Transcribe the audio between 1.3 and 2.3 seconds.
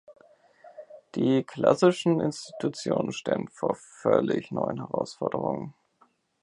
klassischen